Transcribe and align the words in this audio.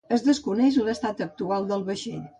Es 0.15 0.23
desconeix 0.27 0.79
l'estat 0.87 1.23
actual 1.27 1.71
del 1.73 1.85
vaixell. 1.91 2.29